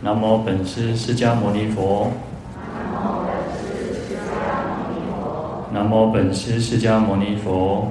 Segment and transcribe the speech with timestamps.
[0.00, 2.12] 南无本师释迦牟尼佛。
[5.72, 7.90] 南无本师释迦牟尼佛。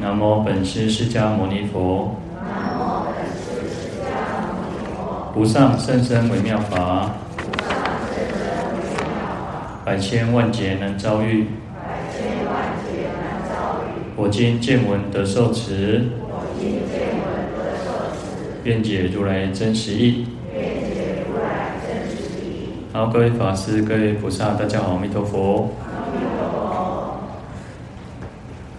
[0.00, 2.16] 南无本师释迦牟尼佛。
[5.36, 7.08] 无上甚深微妙法，
[9.84, 11.46] 百千万劫难遭遇。
[14.16, 16.08] 我今见闻得受持。
[18.64, 20.24] 愿解如来真实义。
[22.92, 25.68] 好，各位法师、各位菩萨，大家好，阿弥陀佛。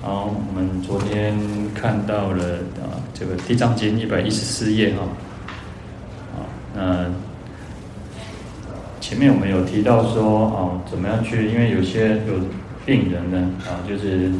[0.01, 1.37] 好，我们昨天
[1.75, 5.01] 看到了啊，这个《地藏经》一百一十四页哈。
[6.37, 7.05] 啊，那
[9.01, 11.51] 前面我们有提到说啊，怎么样去？
[11.51, 12.35] 因为有些有
[12.85, 14.31] 病人呢啊，就是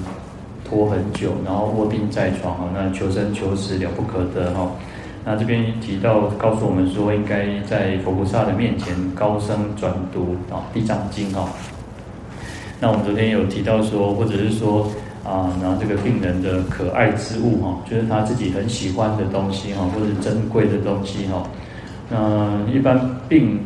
[0.63, 4.71] 拖很久，然后卧病在床哈，那求生求死了不可得哈。
[5.25, 11.47] 那这边提到，告诉我们说，应该在佛菩萨的面前高声转读啊《地藏经》哈。
[12.81, 14.85] 那我们昨天有提到说，或者是说
[15.23, 21.41] 啊，拿这个病人的可爱之物哈，就是他自己很喜欢的东西哈，或者珍贵的东西哈。
[22.09, 22.99] 那一般
[23.29, 23.61] 病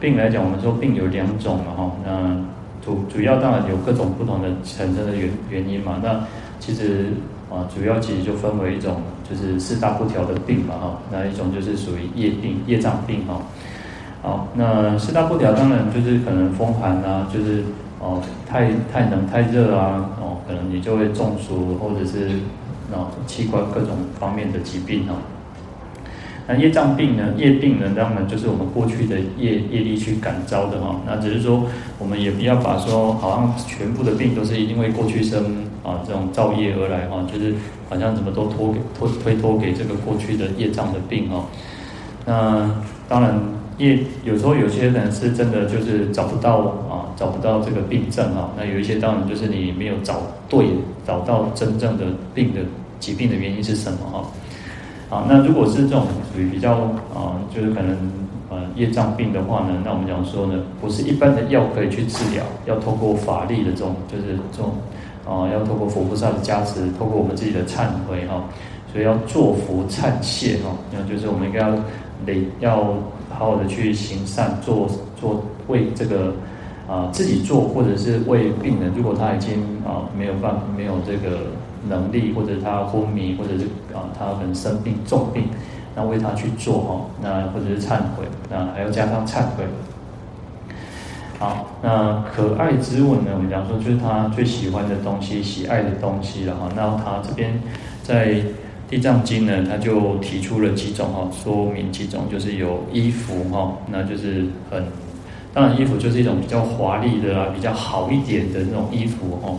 [0.00, 1.92] 病来讲，我们说病有两种嘛哈。
[2.02, 2.34] 那
[2.82, 6.00] 主主要当然有各种不同的产生的原原因嘛。
[6.02, 6.24] 那
[6.58, 7.12] 其实。
[7.54, 8.96] 啊，主要其实就分为一种，
[9.28, 13.40] 就是四大不调的病嘛，哈，那一种就是属于业病、业障病，哈。
[14.22, 17.62] 好，那四大不调当然就是可能风寒啊，就是
[18.00, 22.30] 哦太太冷太热啊，哦可能你就会中暑，或者是
[22.90, 25.14] 哦器官各种方面的疾病哦。
[26.46, 27.32] 那业障病呢？
[27.38, 27.92] 业病呢？
[27.96, 31.00] 当然就是我们过去的业业力去感召的哈。
[31.06, 31.64] 那只是说，
[31.98, 37.54] 我们也不要把说，好像全部的病都是因为过去生啊这种造业而来哈，就是
[37.88, 41.44] 好像怎么都托给托推脱给这个过去的业障的病哈。
[42.26, 42.68] 那
[43.08, 43.38] 当然
[43.78, 48.50] 业有时候有些人是真的就是找不到啊，找不到这个病症啊。
[48.56, 50.66] 那有一些当然就是你没有找对，
[51.06, 52.60] 找到真正的病的
[52.98, 54.24] 疾病的原因是什么哈？
[55.10, 56.76] 啊，那如果是这种属于比较
[57.14, 57.96] 啊，就是可能
[58.48, 64.72] 呃业障病的话呢，那我们讲说呢，不是一般的药可以去治疗，要透过法力的这种，就是这种
[65.26, 68.44] 啊，要透过佛菩萨的加持，透过我们自己的忏悔哈，
[68.92, 71.74] 所以要做福忏谢哈，那就是我们应该要
[72.24, 72.76] 得要
[73.30, 74.88] 好好的去行善，做
[75.20, 76.32] 做为这个
[76.88, 81.38] 啊自己做，或者是为病人，如果他已经啊没有办没有这个。
[81.86, 85.44] 能力，或者他昏迷，或者是啊，他可能生病重病，
[85.94, 89.64] 那为他去做哈，那或者是忏悔，那还要加上忏悔。
[91.44, 93.32] 好，那可爱之物呢？
[93.34, 96.70] 我们讲说就是他最喜欢的东西，喜爱的东西了哈。
[96.74, 97.60] 那他这边
[98.02, 98.28] 在
[98.88, 104.86] 《地藏经》呢，他就提出了几种哈，说明几种，就是有衣服哈，那就是很，
[105.52, 109.52] 当然衣服就是一种比较华丽的啊，比较好一点的那种衣服哈。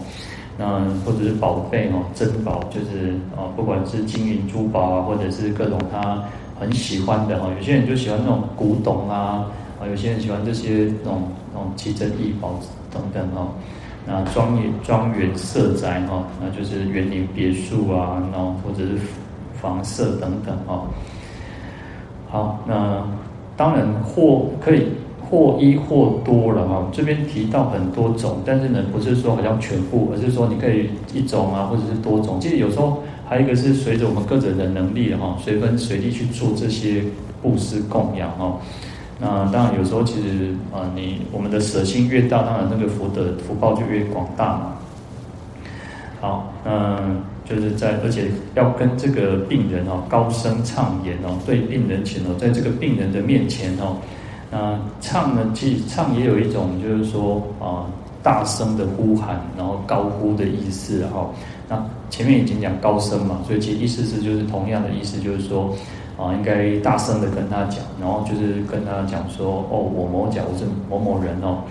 [0.57, 6.23] 那或者是宝贝哦，珍宝就是啊，不管是金银珠宝啊，或者是各种他
[6.59, 9.45] 很喜欢的哈，有些人就喜欢那种古董啊，
[9.79, 12.59] 啊，有些人喜欢这些那种哦奇珍异宝
[12.91, 13.53] 等等哦。
[14.05, 18.91] 那庄园庄园色宅哈，那就是园林别墅啊，然后或者是
[19.59, 20.83] 房舍等等哈。
[22.29, 23.03] 好，那
[23.57, 24.89] 当然或可以。
[25.27, 32.39] 或一或多了哈，这边提到很多种，但是呢，不是说好像全部，而是说你可以一种啊，或者是多种。
[32.39, 37.05] 其实有时候还有一个是随着我们个人的能力哈，随分随地去做这些
[37.41, 38.59] 布施供养哈。
[39.19, 44.73] 那当然有时候其实啊，你我们的舍心越大，当然那个福德福报就越广大嘛。
[46.19, 53.97] 好，嗯，就是在而且要跟这个病人哦高声唱言哦，对病人前哦，在这个病人的面前哦。
[54.51, 55.51] 那唱呢？
[55.53, 57.87] 其实唱也有一种，就是说啊，
[58.21, 61.29] 大声的呼喊，然后高呼的意思，哈
[61.67, 65.75] 那前面已经讲高声嘛，所以其实意思是就是同样的意思，就是说
[66.17, 71.63] 啊，应该大声的跟他讲，然后就是跟他讲说，哦，我某甲，我是某某人哦，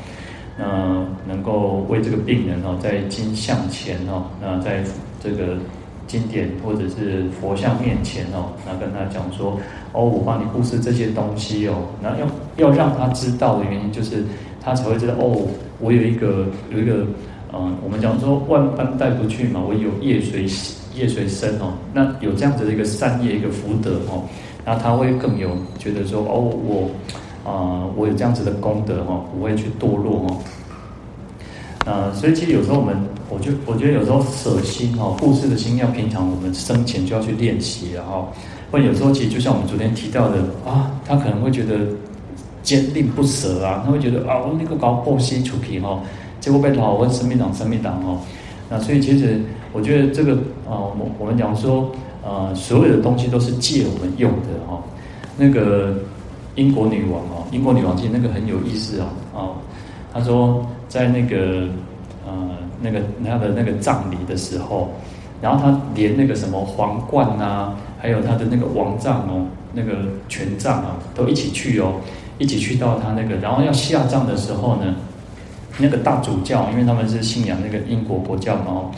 [0.58, 4.82] 那能够为这个病人哦，在经像前哦，那在
[5.22, 5.56] 这个。
[6.06, 9.58] 经典或者是佛像面前哦，那跟他讲说
[9.92, 12.26] 哦，我帮你布施这些东西哦，那要
[12.58, 14.22] 要让他知道的原因就是
[14.60, 15.34] 他才会知道哦，
[15.80, 17.06] 我有一个有一个
[17.54, 20.42] 嗯，我们讲说万般带不去嘛，我有业随
[20.94, 24.22] 业随身哦，那有这样子的一个善业一个福德哦，
[24.64, 26.90] 那他会更有觉得说哦，我
[27.44, 30.36] 啊、我有这样子的功德哦，不会去堕落哦。
[31.84, 32.96] 啊、呃，所以其实有时候我们，
[33.28, 38.32] 我就我觉得有时候舍心哈，布施的心要平常我们生前就要去练习，然后
[38.70, 41.80] 或有时候其实就像我们昨天提到的啊，他可能会觉得
[42.62, 46.00] 坚定不舍啊，他会觉得啊，我那个搞破西出去哈，
[46.40, 48.18] 结果被老问生命党生命党哦，
[48.70, 49.38] 那所以其实
[49.74, 50.32] 我觉得这个
[50.66, 51.92] 啊，我我们讲说
[52.24, 54.82] 呃，所有的东西都是借我们用的哈，
[55.36, 55.94] 那个
[56.54, 59.06] 英国女王哦，英国女王其实那个很有意思哦
[59.38, 59.38] 啊，
[60.12, 61.68] 她说在那个
[62.26, 64.90] 呃那个她的那个葬礼的时候。
[65.42, 69.44] 然后他连那个什么皇冠啊，还有他的那个王杖哦，
[69.74, 69.92] 那个
[70.26, 71.96] 权杖啊，都一起去哦，
[72.38, 74.94] 一起去到他那个，然后要下葬的时候呢，
[75.76, 78.90] 那个大主教，因为他们是信仰那个英国国教嘛，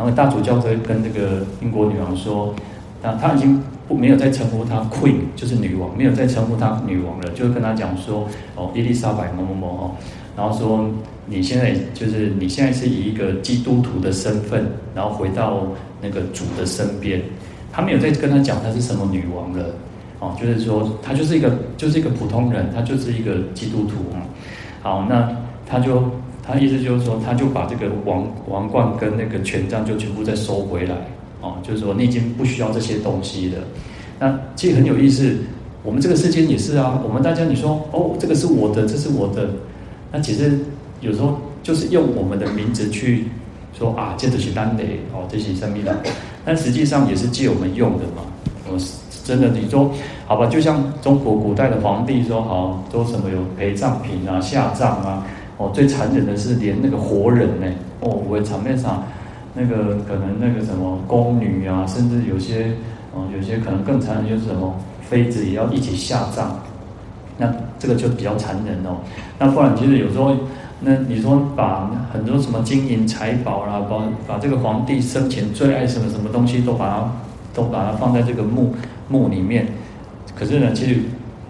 [0.00, 2.54] 然后大主教在跟那个英国女王说，
[3.02, 8.26] 那他已经不没有再称呼她 Queen，就是女王，没有再称呼她女王了，就跟她讲说
[8.56, 9.90] 哦，伊丽莎白某某某哦。
[10.34, 10.88] 然后说，
[11.26, 14.64] 你现在就是你现在是以一个基督徒的身份，
[14.94, 15.66] 然后回到
[16.00, 17.20] 那个主的身边。
[17.70, 19.66] 他没有再跟他讲他是什么女王了，
[20.18, 24.24] 哦，就是说他就是一个就是一个普通人，他就是一个基督徒啊。
[24.80, 25.30] 好，那
[25.66, 26.10] 他就
[26.52, 30.94] 他意思就是说，他就把这个王王冠跟那个权杖就全部再收回来，
[31.40, 33.58] 哦，就是说你已经不需要这些东西了。
[34.18, 35.36] 那其实很有意思，
[35.82, 39.48] 我们这个世间也是啊，我们大家你说哦，这个是我的，这是我的。
[40.12, 40.58] 那其实
[41.00, 43.26] 有时候就是用我们的名字去
[43.72, 44.82] 说啊，这是单的
[45.12, 45.96] 哦，这是生命的，
[46.44, 48.24] 但实际上也是借我们用的嘛。
[48.72, 48.92] 我是
[49.24, 49.90] 真的，你说
[50.26, 55.26] 好吧，就像中国古代的皇帝说好，说什么有陪葬品啊、下葬啊，
[55.60, 57.66] 哦，最残忍的是连那个活人呢，
[58.00, 59.04] 哦，我场面上
[59.52, 62.72] 那个可能那个什么宫女啊，甚至有些
[63.12, 66.58] 哦，有些可能更残忍就是什么妃子也要一起下葬。
[67.36, 68.96] 那这个就比较残忍哦。
[69.38, 70.34] 那不然，其实有时候，
[70.80, 77.12] 那你说把很多什么金银财宝啦，把把这个皇帝生前最爱什么什么东西都把它
[77.52, 78.74] 都把它放在这个墓
[79.08, 79.66] 墓里面。
[80.34, 81.00] 可是呢，其实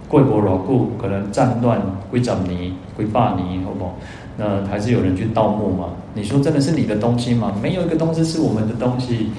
[0.08, 1.80] 贵国老故可能战乱
[2.10, 3.94] 归长泥归霸泥，好不好？
[4.36, 5.90] 那还是有人去盗墓嘛？
[6.14, 7.54] 你说真的是你的东西吗？
[7.62, 9.30] 没有一个东西是我们的东西。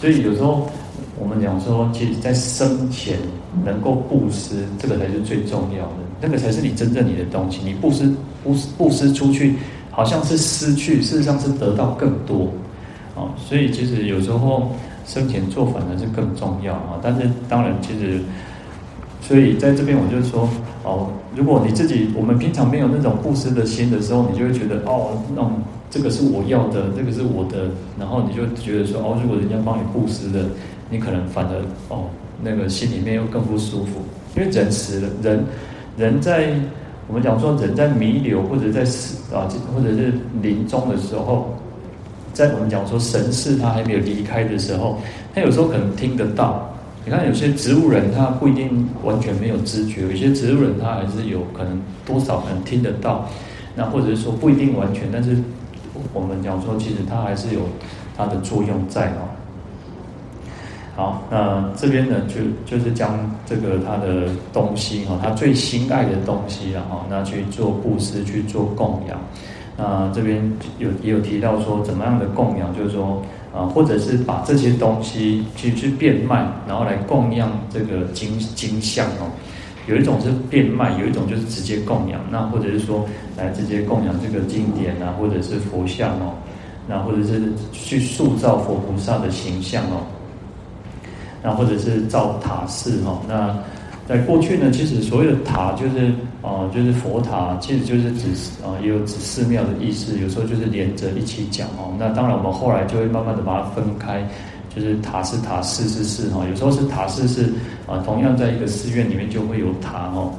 [0.00, 0.68] 所以有时候。
[1.18, 3.16] 我们讲说，其实，在生前
[3.64, 7.60] 能够布施，这个才是最重要的，那个才是你真正你的东西。
[7.64, 8.12] 你布施、
[8.44, 9.54] 布施、布施出去，
[9.90, 12.48] 好像是失去，事实上是得到更多。
[13.14, 14.70] 哦，所以其实有时候
[15.06, 17.00] 生前做反而是更重要啊。
[17.02, 18.20] 但是当然，其实，
[19.22, 20.46] 所以在这边我就说，
[20.86, 25.42] 哦，如果你自己我们平常没有那种布施的心的时候，你就会觉得，哦，那
[25.90, 27.68] 这个是我要的，这个是我的，
[27.98, 30.46] 然后你就觉得说，哦，如果人家帮你布施的。
[30.88, 31.56] 你可能反而
[31.88, 32.04] 哦，
[32.40, 34.00] 那个心里面又更不舒服，
[34.36, 35.44] 因为人死了，人
[35.96, 36.54] 人在
[37.08, 41.52] 我们讲说人在弥留或者在死啊，或者是临终的时候，
[42.32, 45.00] 在我们讲说神识他还没有离开的时候，
[45.34, 46.70] 他有时候可能听得到。
[47.06, 53.28] 你看有些植物人他不一定完全没有知觉，有些植物人他还是有可能多少能听得到，
[53.76, 55.36] 那或者是说不一定完全，但是
[56.12, 57.60] 我们讲说其实他还是有
[58.16, 59.22] 它的作用在哦。
[60.96, 69.16] 好，那这边呢，就就是将这个他的东西哈，他最心爱的东西然后那去做布施，去做供养。
[69.76, 70.42] 那这边
[70.78, 73.22] 有也有提到说，怎么样的供养，就是说
[73.56, 79.30] 啊，或者是把这些东西去去变卖，然后来供养这个经经像哦。
[79.86, 82.20] 有一种是变卖，有一种就是直接供养。
[82.30, 86.34] 那或者是说来直接供养这个经典啊，或者是佛像哦，
[86.86, 90.04] 那或者是去塑造佛菩萨的形象哦。
[91.42, 93.56] 那或者是造塔寺哈，那
[94.08, 96.12] 在过去呢，其实所有的塔就是
[96.46, 98.28] 啊，就是佛塔，其实就是指
[98.62, 100.16] 啊，也有指寺庙的意思。
[100.20, 101.92] 有时候就是连着一起讲哦。
[101.98, 104.24] 那当然，我们后来就会慢慢的把它分开，
[104.72, 106.46] 就是塔是塔，寺是寺哈。
[106.48, 107.52] 有时候是塔寺是
[107.88, 110.32] 啊，同样在一个寺院里面就会有塔哦。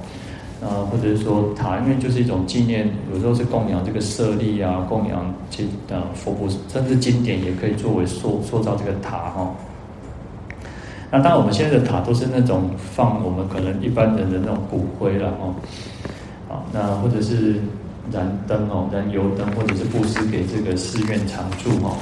[0.59, 9.53] 啊，或者是说塔，因为就是一种纪念，有时候是供养这个舍利啊，供养经啊佛菩萨，甚至经典也可以作为塑塑造这个塔哈。
[11.11, 15.53] 那当然，我们现在的塔都是那种放我们可能一般人的那种骨灰了哦，
[16.47, 17.61] 好，那或者是
[18.11, 21.97] 燃灯哦，燃油灯，或者是布施给这个寺院常住哦。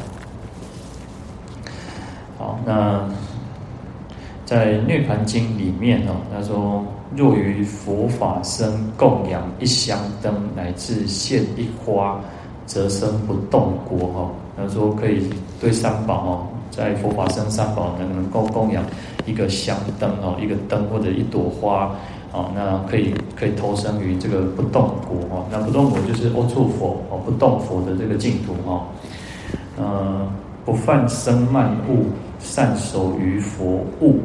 [2.37, 3.09] 好，那
[4.45, 6.85] 在《涅槃经》里面哦，他说：
[7.15, 12.21] 若于佛法僧供养一香灯，乃至献一花，
[12.67, 14.31] 则生不动国哦。
[14.55, 15.27] 他说可以
[15.59, 16.47] 对三宝哦。
[16.71, 18.83] 在佛法僧三宝能能够供养
[19.25, 21.95] 一个香灯哦，一个灯或者一朵花
[22.35, 25.45] 哦，那可以可以投生于这个不动国哦。
[25.49, 28.83] 那不动国就是阿处佛哦，不动佛的这个净土哦。
[29.77, 30.27] 呃，
[30.65, 32.07] 不犯僧慢物，
[32.39, 34.19] 善守于佛物，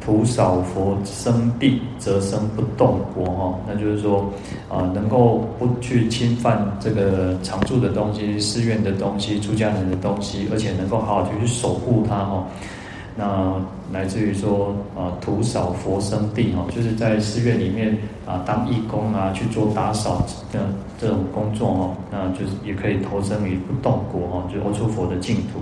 [0.00, 4.30] 徒扫佛生地，则生不动国哈，那就是说
[4.68, 12.46] 啊，能够不去侵犯这个常住的东西、寺院的东西、出家人的东西，而且能够好好去守护它哈。
[13.16, 13.54] 那
[13.92, 20.60] 来自于说啊，徒扫佛生地哈，就是在寺院里面啊当义工啊去做打扫的
[21.00, 25.60] 这种工作哈，那就是也可以投身于不动国哈，就阿閦佛的净土。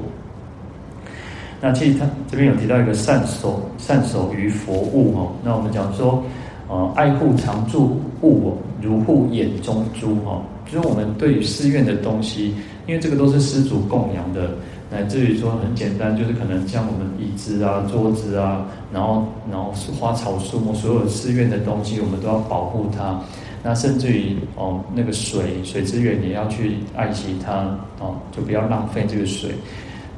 [1.60, 6.22] 那其实他这边有提到一个善守善守于佛物哈，那我们讲说，
[6.68, 12.54] 呃，爱护常住物如护眼中珠哈，就是我们对于寺院的东西，
[12.86, 14.50] 因为这个都是施主供养的，
[14.90, 23.20] 乃至于说很简单，就是可能像我们椅子啊、桌子啊，然后然后花草树木，所有寺院的东西，我们都要保护它。
[23.62, 27.64] 那甚至于哦，那个水水资源也要去爱惜它
[27.98, 29.50] 哦，就不要浪费这个水。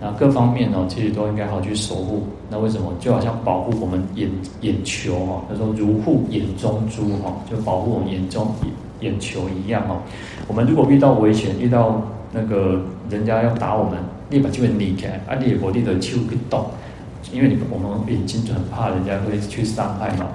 [0.00, 2.22] 那各方面哦，其实都应该好去守护。
[2.50, 2.92] 那为什么？
[3.00, 8.46] 就好像保护我们眼眼球哈，他说如护眼中珠哈，就保护我们眼中
[9.00, 9.96] 眼眼球一样哦。
[10.46, 13.98] 我们如果遇到危险，遇到那个人家要打我们，
[14.30, 16.70] 立马就会离开，啊，你我立的手不动，
[17.32, 20.26] 因为你我们眼睛就很怕人家会去伤害嘛。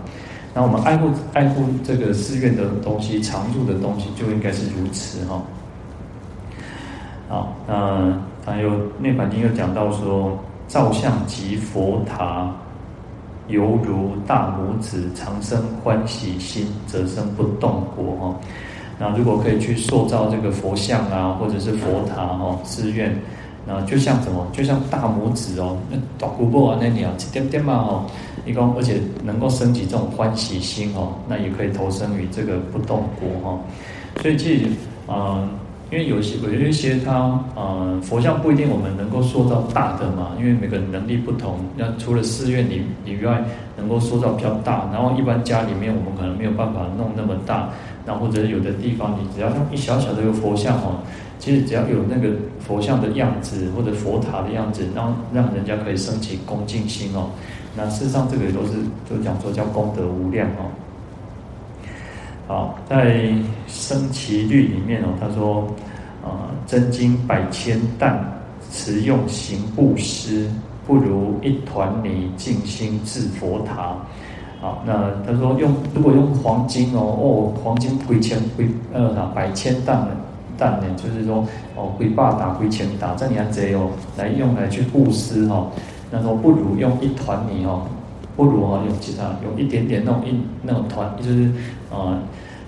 [0.54, 5.42] 那我们爱护爱护这个寺院的东西，常住的东西，就应该是如此哈。
[7.30, 8.14] 好，那。
[8.46, 12.54] 还有《涅槃经》又讲到说，造像及佛塔，
[13.48, 18.36] 犹如大拇指，常生欢喜心，则生不动国哈。
[19.00, 23.18] 那如果可以去塑造这个佛像啊，或者是佛塔哈，寺院，
[23.66, 24.48] 那就像什么？
[24.52, 28.06] 就像大拇指哦，那大姑婆啊，那鸟一点点嘛哈，
[28.46, 33.60] 一共而且能够升起这种欢喜心哦，那也可以投生于这个不动国哈。
[34.22, 34.66] 所以其实
[35.08, 35.40] 啊。
[35.40, 35.50] 呃
[35.92, 41.60] 因为有些有一些他呃佛像不一定我们能够塑造大的嘛，因为每个人能力不同。
[41.78, 43.44] 那除了寺院里以外
[43.78, 47.70] 能够塑造比较大，然后一般家里面我们可能没有办法弄那么大。
[48.08, 50.98] 然后或者有的地方你只要用一小小的一个佛像哦，
[51.44, 57.30] 其实只要有那个佛像的样子或者佛塔的样子，让让人家可以升起恭敬心哦。
[57.76, 58.76] 那事实上这个也都是
[59.10, 60.72] 就讲说叫功德无量哦。
[62.48, 63.18] 好，在
[63.68, 65.68] 《生期律》里面哦，他说，
[66.24, 66.32] 呃，
[66.66, 68.24] 真金百千担，
[68.72, 70.50] 持用行布施，
[70.88, 73.98] 不如一团泥净心置佛塔。
[74.62, 80.08] 好，那他说用如果用黄金哦，哦，黄金几千几呃百千担
[80.58, 81.46] 担呢，就是说
[81.76, 85.68] 哦，几百担几千担这样子哦，来用来去布施哈，
[86.12, 87.84] 那说不如用一团泥哦。
[88.36, 90.34] 不如哦，用其他有一点点那种一
[90.64, 91.52] 那种团，就是
[91.92, 92.18] 呃，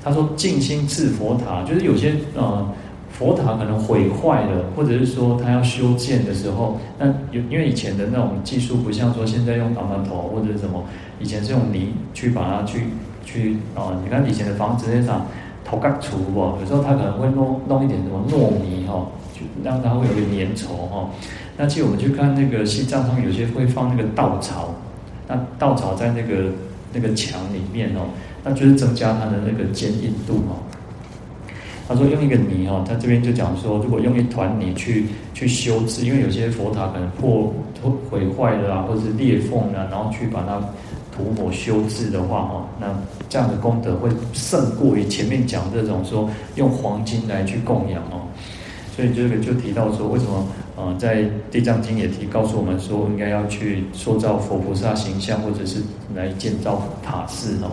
[0.03, 2.63] 他说静心置佛塔，就是有些呃
[3.09, 10.83] 佛塔可能毁坏了，或者是说他要修建的时候，那有因为以前的那种技术不像说现在用阿曼头或者是什么，
[11.19, 12.83] 以前是用泥去把它去
[13.25, 15.25] 去啊、你看以前的房子那场
[15.65, 21.09] 头盖土哦，有时候他可能会弄弄一点什么糯米哈，就让它会有点粘稠哈。
[21.57, 24.75] 那其实我们去看那个西藏，他们有些会放那个稻草。
[25.27, 26.51] 那稻草在那个
[26.93, 28.01] 那个墙里面哦，
[28.43, 30.61] 那就是增加它的那个坚硬度哦。
[31.87, 40.61] 他说用一个泥哦，他这边就讲说，如果用一团泥去去修治，因为有些佛塔可能破破毁坏了啊，或者是裂缝啊，然后去把它
[41.15, 42.87] 涂抹修治的话哦，那
[43.29, 48.21] 这样的功德会胜过于前面讲这种说用黄金来去供养哦。
[48.95, 50.47] 所以这个就提到说，为什么？
[50.77, 55.81] 呃，在《地藏经》也提告诉我们说，应该要去塑造佛菩萨形象，或者是
[56.13, 57.71] 来建造塔寺哦。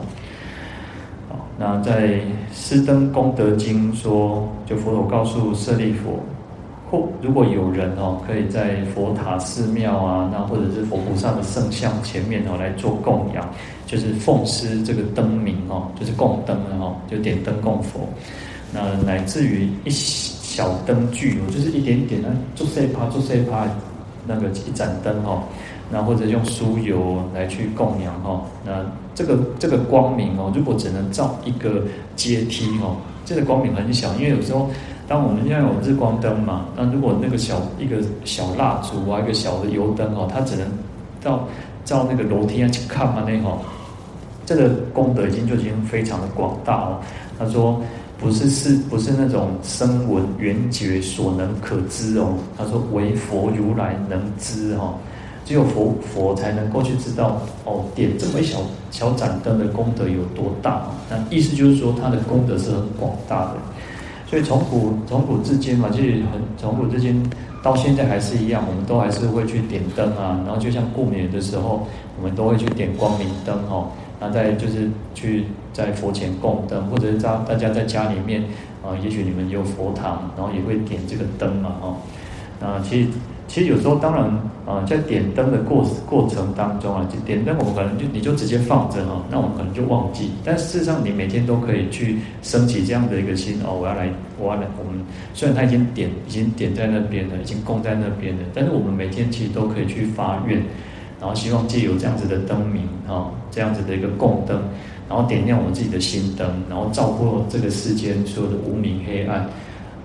[1.58, 2.08] 那在
[2.52, 6.20] 《施灯功德经》说，就佛陀告诉舍利弗，
[6.92, 13.48] 或如果有人哦，可以在佛塔、寺庙啊，那或者是佛菩萨的圣像前面哦来做供养，
[13.84, 18.06] 就是奉施这个灯明哦，就是供灯哦，就点灯供佛。
[18.70, 19.90] 那乃至于一。
[20.52, 23.66] 小灯具哦，就是一点点的，做碎趴做碎趴，
[24.26, 25.44] 那个一盏灯哦，
[25.90, 28.84] 那或者用酥油来去供养哦，那
[29.14, 31.84] 这个这个光明哦，如果只能照一个
[32.16, 34.68] 阶梯哦，这个光明很小，因为有时候
[35.12, 40.66] 当我们现在有日光灯嘛，那如果那个小一个小蜡烛啊，一个小的油灯哦，它只能
[41.20, 41.46] 照
[41.84, 43.58] 照那个楼梯上去看嘛，那吼，
[44.46, 46.98] 这个功德已经就已经非常的广大了。
[47.38, 47.78] 他说。
[48.18, 52.34] 不是是不是那种声闻缘觉所能可知哦？
[52.56, 54.94] 他说唯佛如来能知哈，
[55.44, 58.60] 只有佛佛才能够去知道哦，点这么一小
[58.92, 60.86] 小盏灯的功德有多大。
[61.10, 63.54] 那意思就是说，它的功德是很广大的。
[64.32, 67.22] 所以从古从古至今嘛，就是很从古至今
[67.62, 71.86] 到现在还是一样，我们都还是会去点灯啊，然后就像过年的时候，
[72.16, 73.88] 我们都会去点光明灯哦。
[74.20, 78.44] 那再就是去在佛前供灯，或者是在大家在家里面
[78.82, 81.96] 啊，也许你们有佛堂，然后也会点这个灯嘛哦。
[82.58, 83.08] 那其实。
[83.52, 84.24] 其实有时候，当然，
[84.64, 90.30] 啊，在点灯的过过程当中啊，就点灯，我们可能就你就直接放着哈，那我们可能就忘记。
[90.42, 94.62] 但事实上，你每天都可以去升起这样的一个心哦，我要来，我要来。
[94.78, 95.04] 我们
[95.34, 100.56] 虽然他已经点，已经点在那边了，已经供在那边了，但是我们每天其实都可以去发愿，
[101.20, 104.62] 然后希望借由这样子的灯明啊，这样子的一个供灯，
[105.10, 109.44] 然后点亮我们自己的心灯，然后照破这个世间所有的无明黑暗。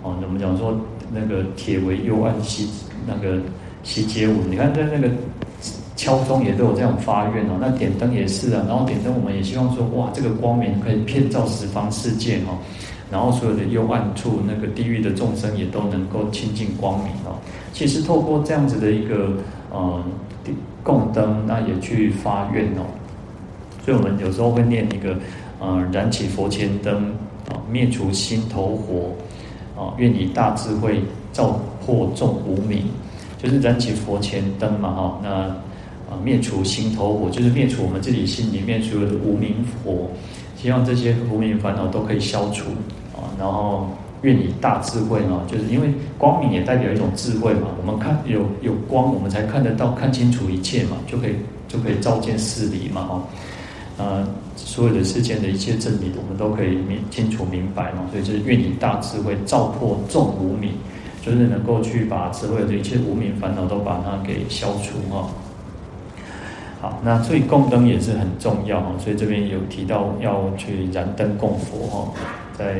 [0.04, 0.77] 哦，我们讲说
[1.13, 2.68] 那个铁为幽暗西。
[3.08, 3.40] 那个
[3.84, 5.10] 西街舞，你看在那个
[5.96, 7.58] 敲钟也都有这样发愿哦。
[7.60, 12.58] 那点灯也是啊，然后点灯我们也希望说，哇，这个光明可以遍照十方世界哈。
[13.10, 17.40] 然后所有的幽暗处，那个地狱的众生也都能够亲近光明哦。
[17.72, 19.32] 其实透过这样子的一个
[19.72, 20.04] 呃
[20.84, 22.84] 供灯，那也去发愿哦。
[23.86, 25.16] 所以我们有时候会念一个
[25.60, 27.14] 呃燃起佛前灯
[27.50, 29.14] 啊，灭除心头火
[29.82, 31.58] 啊，愿以大智慧照。
[31.88, 32.84] 破众无明，
[33.41, 35.29] 就是燃起佛前灯嘛，哈，那
[36.12, 40.10] 啊灭除心头火，就是灭除我们自己心里面所有的无明火，
[40.62, 42.65] 希望这些无明烦恼都可以消除
[43.15, 43.88] 啊，然后
[44.24, 51.36] 愿以大智慧嘛，就是因为光明也代表一种智慧嘛，我们看有有光，我们才看得到，看清楚一切嘛，就可以
[51.70, 53.24] 就可以照见事理嘛，哈，
[53.98, 54.27] 呃，
[54.58, 60.72] 所有的世间的一切真理，我们都可以明清楚明白嘛，所以就是愿以大智慧照破众无明。
[61.27, 65.27] 就是能够去把智慧的一切无明烦恼都把它给消除哈。
[66.79, 72.13] 好，那所以供灯也是很重要哈，所以这边有提到要去燃灯供佛哈，
[72.57, 72.75] 在《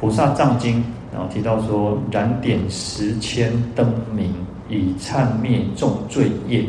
[0.00, 0.76] 菩萨藏经》
[1.12, 4.32] 然后提到说，燃点十千灯明，
[4.70, 6.64] 以忏灭众罪业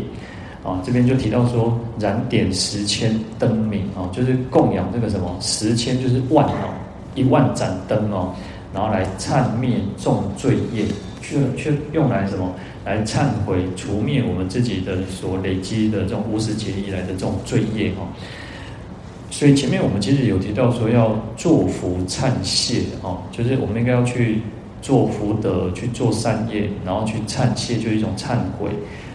[0.64, 0.82] 啊。
[0.84, 6.74] 这边就提到说，燃点十千灯明啊，就是供养这个什么十千就是万哦，
[7.16, 8.34] 一万盏灯哦。
[8.74, 10.86] 然后来忏灭重罪业，
[11.22, 12.54] 去去用来什么？
[12.84, 18.08] 来忏悔除灭我们自己的所累积的这种无始劫以来的这种罪业哈。
[19.30, 24.42] 所以前面我们其实有提到说要作福忏谢哦，就是我们应该要去
[24.82, 28.72] 做福德，去做善业，然后去忏谢，就是一种忏悔。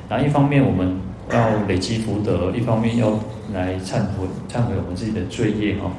[0.08, 1.00] 然后一方面我们
[1.32, 3.18] 要累积福德，一方面要
[3.52, 5.90] 来忏悔忏悔我们自己的罪业哈。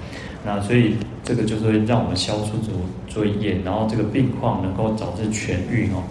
[0.47, 6.01] 那所以这个就是会让我们消除这种罪业，然后这个病况能够早日痊愈哦。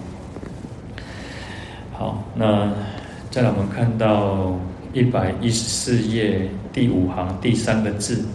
[1.95, 2.71] 好，那
[3.31, 4.55] 再来我们看到
[4.93, 8.27] 一百一十四页第五行第三个字，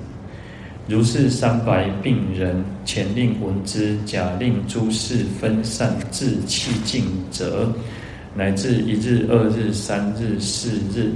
[0.87, 7.71] 如是三白病人，前令闻之，假令诸事分散自弃尽者，
[8.33, 11.11] 乃至一日、二日、三日、四日。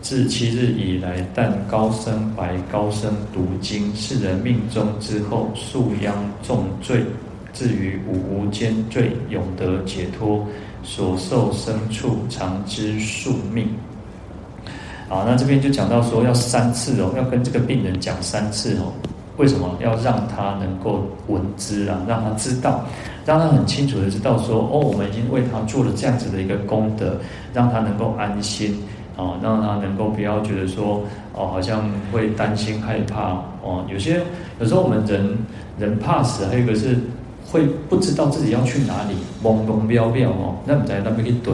[0.00, 7.04] 自七日以来，但高声白、高声读经，是人命终之后，数殃重罪，
[7.52, 10.46] 至于无无间罪，永得解脱，
[10.82, 13.68] 所受生处长之宿命。
[15.08, 18.92] 好，那这边就讲到说，要三次哦，要跟这个病人讲三次哦。
[19.36, 22.00] 为什么要让他能够闻之啊？
[22.06, 22.84] 让他知道，
[23.24, 27.18] 让他很清楚的知道说，哦，我们已经为他做了这样子的一个功德，
[27.52, 28.76] 让他能够安心。
[29.20, 31.02] 哦，让他能够不要觉得说，
[31.34, 33.84] 哦，好像会担心害怕哦。
[33.92, 34.18] 有些
[34.58, 35.36] 有时候我们人
[35.78, 36.98] 人怕死，还有一个是
[37.44, 41.52] 会不知道自己要去哪里，懵懵标标哦，那不在那边一怼。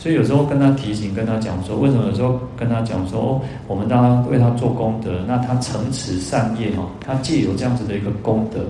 [0.00, 8.60] 所以有时候跟他提醒，跟他讲说，为什么有时候跟他讲说，哦，我们当然为他做功德，那他承持善业哈，他借由这样子的一个功德。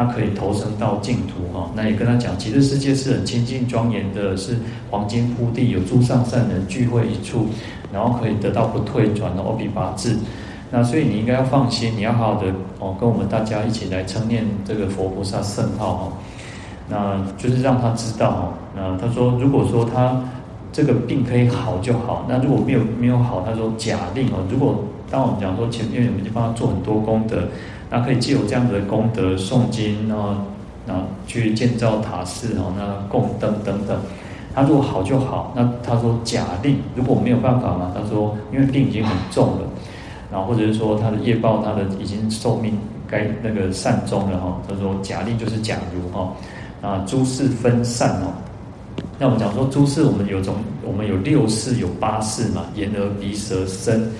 [0.00, 4.56] 他可以投生到净土哈，那也跟他讲，其实世界是很清净庄严的，是
[4.90, 7.48] 黄金铺地，有诸上善人聚会一处，
[7.92, 10.16] 然后可以得到不退转的阿比跋致。
[10.70, 12.46] 那所以你应该要放心，你要好好的
[12.78, 16.12] 哦，跟我们大家一起来称念这个佛菩萨圣号哈。
[16.88, 18.54] 那就是让他知道哈。
[18.74, 20.18] 那他说，如果说他
[20.72, 24.38] 这个病可以好就好，那如果没有没有好，他说假令哦。
[24.50, 27.42] 如果当我们讲说前面我们就帮他做很多功德。
[27.90, 30.34] 那可以借由这样子的功德诵经，然后，
[30.86, 33.98] 然后去建造塔寺哦，那供灯等等。
[34.54, 39.62] 他如果好就好，那他说假令，如果没有办法嘛，他说因为病已经很重了，
[40.30, 44.60] 然后或者是说他的业报，他的已经寿命该那个善终了哈。
[44.68, 46.32] 他说假令就是假如哈，
[46.82, 48.32] 啊诸事分散哦。
[49.18, 54.10] 那我们讲说诸事，我们有种，我们有六事，有八事嘛，眼耳鼻舌身。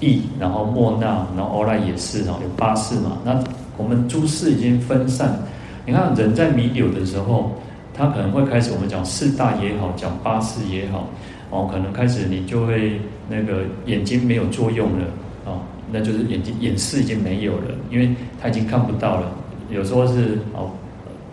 [0.00, 1.06] 意，然后莫那，
[1.36, 3.18] 然后阿赖耶识，有八识嘛。
[3.24, 3.42] 那
[3.76, 5.38] 我们诸事已经分散。
[5.84, 7.52] 你看人在弥留的时候，
[7.94, 11.08] 他可能会开始我们讲四大也好，讲八识也好，
[11.50, 15.04] 哦，可能开始你就会那个眼睛没有作用了、
[15.44, 15.60] 哦，
[15.92, 19.30] 那就是眼睛眼视已经没有了，因为他已经看不到了。
[19.70, 20.70] 有时候是哦，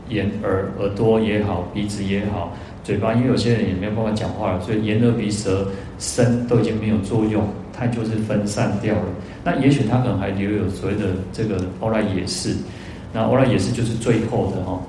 [0.10, 2.52] 眼耳耳朵也好，鼻子也好，
[2.84, 7.44] 嘴巴，因为有些人也没有办法讲话了，所以眼耳鼻舌身都已经没有作用，
[7.86, 9.06] 它就是分散掉了。
[9.44, 12.56] 那也许他可能还留有所谓的这个欧莱也是，
[13.12, 14.80] 那欧莱也是就是最后的哈。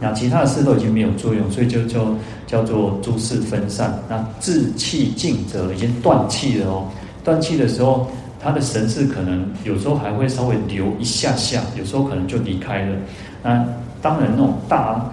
[0.00, 2.14] 那其他的事都已经没有作用，所以就叫
[2.46, 3.98] 叫做诸事分散。
[4.08, 6.86] 那志气尽者已经断气了哦，
[7.22, 8.06] 断气的时候。
[8.38, 12.96] 他的神智可能有时候还会稍微留一下下，有时候可能就离开了。
[13.42, 13.66] 那
[14.00, 15.04] 当然，那种大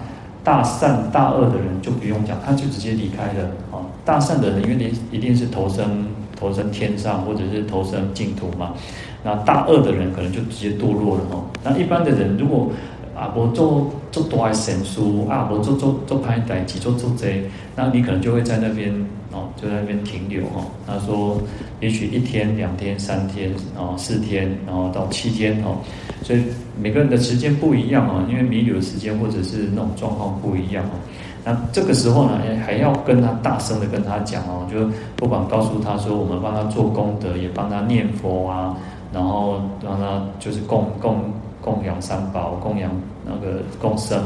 [0.44, 3.82] 大善大恶的人就不用讲，他就直接离开了啊。
[4.04, 6.06] 大善的人，因为你一定是投生
[6.44, 8.74] 投生天上，或者是投生净土嘛。
[9.22, 11.42] 那大恶的人可能就直接堕落了哈。
[11.62, 12.70] 那一般的人，如果
[13.16, 17.42] 啊，我做做多爱神书啊，我做做做拍代记做做贼，
[17.74, 18.92] 那你可能就会在那边
[19.32, 20.66] 哦，就在那边停留哦。
[20.86, 21.40] 他说，
[21.80, 25.78] 也许一天、两天、三天，然后四天，然后到七天哦。
[26.22, 26.42] 所以
[26.78, 31.00] 每个人的时间不一样哦，因为弥留的时间或者是那种状况不一样哦。
[31.44, 38.76] 那这个时候呢，还要跟他大声的跟他讲哦，就不管告诉他说，我们帮他做功德，也帮他念佛啊，
[39.12, 41.20] 然后让他就是供供。
[41.64, 42.90] 供养三宝，供养
[43.24, 44.18] 那个共生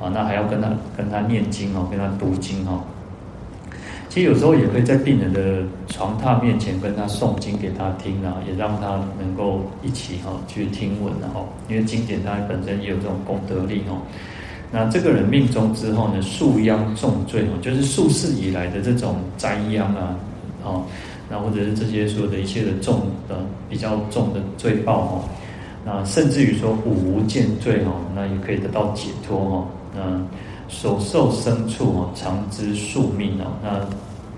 [0.00, 2.80] 啊，那还要跟他跟他念经哦，跟他读经哦。
[4.08, 11.44] 其实有时候也可以在病人的床榻面前跟他诵经给他听啊，也让他能够一起哈去听闻的哈。
[11.68, 14.00] 因为经典它本身也有这种功德力哦。
[14.72, 20.16] 那这个人命中之后呢，宿殃重罪哦，就是数世以来的这种灾殃啊，
[20.64, 20.84] 哦，
[21.28, 25.24] 那或者是这些所有的一切的重的比较重的罪报哦。
[25.84, 29.66] 那甚至于说五无间罪哈，那也可以得到解脱哈。
[29.96, 30.20] 那
[30.68, 33.46] 所受生处哈，长知宿命哦。
[33.62, 33.80] 那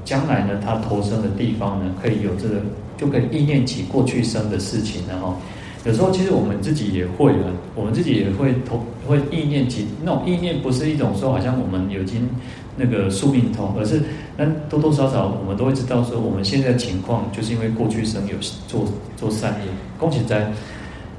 [0.05, 2.55] 将来呢，他投生的地方呢，可以有这个，
[2.97, 5.37] 就可以意念起过去生的事情然后
[5.85, 12.29] 有时候其实我们自己也会啊，我们自己也会投，会意念起那种意念，不是一种说好像我们已经
[12.77, 14.01] 那个宿命通，而是
[14.37, 18.37] 那多多少少我们都会知道说，我们现在情况就是因为过去生有
[18.68, 18.85] 做
[19.16, 20.53] 做善业，恭喜在。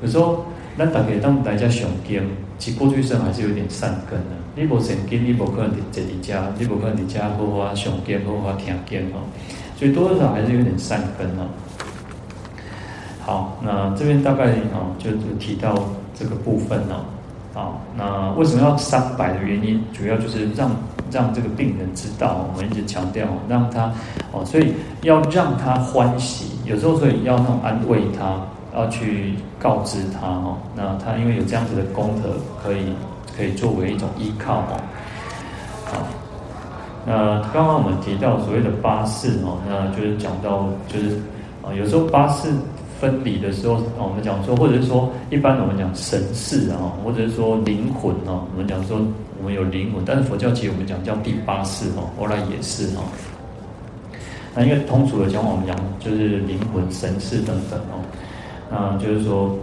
[0.01, 0.45] 有时候，
[0.77, 2.23] 那大家当大家上根，
[2.57, 4.35] 其实过去生还是有点善根的。
[4.55, 9.23] 你无善根，你无可能在在家，你无可能在家好好上根，好好听经哦。
[9.77, 11.47] 所以多多少少还是有点善根哦。
[13.25, 15.73] 好，那这边大概哦，就就提到
[16.13, 17.05] 这个部分哦。
[17.53, 20.69] 好，那为什么要三百的原因，主要就是让
[21.11, 23.91] 让这个病人知道，我们一直强调，让他
[24.31, 26.51] 哦，所以要让他欢喜。
[26.65, 28.37] 有时候所以要那种安慰他。
[28.75, 32.29] 要去告知他哦，那他因为有这样子的功德，
[32.63, 32.91] 可以
[33.37, 34.81] 可以作为一种依靠哦。
[35.85, 35.97] 好，
[37.05, 41.21] 那刚刚我们提到所谓的八士哦，那就是讲到就是
[41.61, 42.49] 啊，有时候八士
[43.03, 48.97] 分离的时候，我们讲说，或者是说一般我们讲神识啊，或者是说灵魂哦，我们讲说
[49.37, 53.03] 我们有灵魂，但是佛教其实我们讲叫第八识哦，欧赖耶识哦。
[54.55, 57.99] 那因为通俗的讲，我们讲就是灵魂、神识等等哦。
[58.73, 59.53] 啊，就是说，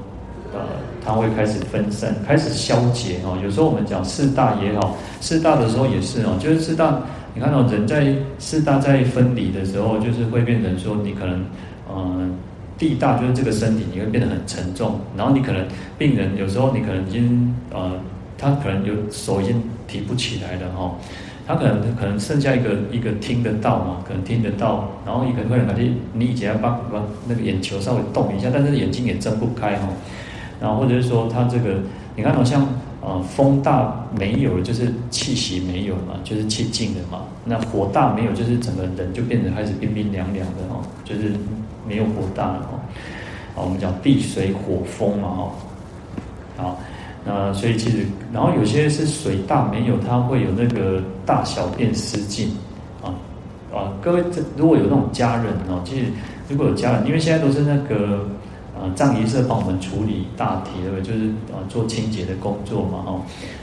[0.52, 0.60] 呃，
[1.02, 3.38] 它会开始分散，开始消解哦。
[3.42, 7.00] 有时候我们讲四大也好，四大的时候也是哦，就是四大，
[7.34, 11.42] 你看到人在四大在分离的时候，就是会变成说，你可能，
[11.88, 12.28] 呃，
[12.80, 15.64] 地大就是这个身体，你会变得很沉重，然后你可能
[15.96, 17.92] 病人有时候你可能已经，呃，
[18.36, 20.84] 他可能有手已经提不起来了哈。
[20.84, 20.94] 哦
[21.46, 29.88] 他可能可能剩下一个一个听得到嘛，可能听得到，然后一个人可能你以前要把把那个眼球稍微动一下，但是眼睛也睁不开哈。
[30.60, 31.80] 然后或者是说他这个，
[32.14, 32.68] 你看好像
[33.00, 37.22] 呃风大没有了，就是气息没有嘛，就是气静了嘛。
[37.44, 41.32] 那火大没有，就是整个人就变得开始冰冰凉凉的哈，就是
[41.90, 42.78] 没有火大了哈。
[43.56, 45.50] 好，我们讲地水火风嘛哈。
[46.56, 46.80] 好。
[47.22, 52.56] 那所以其实，然后有些是水大没有，它会有那个大小便失禁，
[53.04, 53.12] 啊
[53.70, 56.06] 啊，各位这如果有那种家人哦，其实
[56.48, 58.26] 如果有家人，因为现在都是那个
[58.74, 61.02] 呃葬仪社帮我们处理大体，对不对？
[61.02, 63.20] 就是啊做清洁的工作嘛，哈。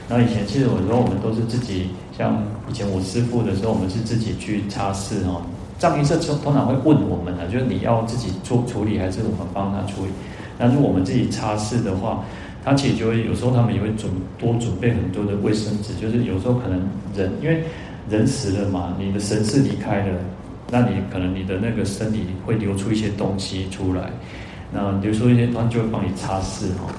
[0.08, 5.42] 那以前其实有时候我们都是自己，像以前我师父的时候，我们是自己去擦拭哦。
[5.78, 10.10] 葬仪社通通常会问我们啊，就是你要自己做处理，还是我们帮他处理？
[10.58, 12.24] 那如果我们自己擦拭的话，
[12.64, 16.80] 他其实就会有时候他们也会准多准备很多的卫生纸，就是有时候可能
[17.14, 17.62] 人因为
[18.10, 20.18] 人死了嘛，你的神是离开了，
[20.70, 24.10] 那你可能你的那个身体会流出一些东西出来，
[24.72, 26.92] 那流出一些，他就会帮你擦拭哈。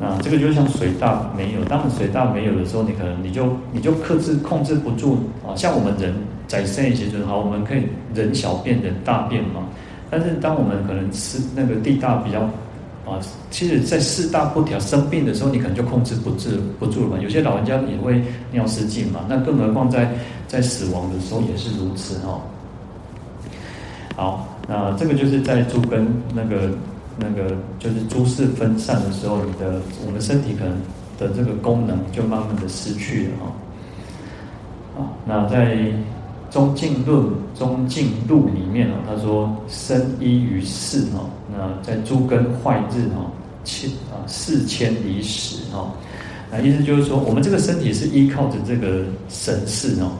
[0.00, 5.54] 那这个就像水大没有，当水大没有的时候，你可能你就你就克制控制不住啊。
[5.54, 6.12] 像我们人
[6.46, 7.82] 在生一些就好，我们可以
[8.14, 9.66] 人小便人大便嘛。
[10.10, 12.40] 但是当我们可能是那个地大比较
[13.04, 13.18] 啊，
[13.50, 17.18] 其实在四大不调生病的时候，你可能就控制不住不住了嘛。
[17.22, 20.12] 有些老人家也会尿失禁嘛，那更何况在
[20.46, 22.40] 在死亡的时候也是如此哈。
[24.16, 26.70] 好，那这个就是在猪根那个。
[27.16, 30.76] 那个就是诸事分散的时候，你的我们身体可能
[31.16, 35.00] 的这个功能就慢慢的失去了哈。
[35.00, 35.76] 啊，那在
[36.54, 37.18] 《中进论》
[37.58, 43.28] 《中进录》里面哦，他说身依于世哈，那在诸根坏日哈，
[43.64, 45.92] 千啊四千里始哈，
[46.52, 50.12] 那意思就是说，我们这个身体是依靠着这个神识哦。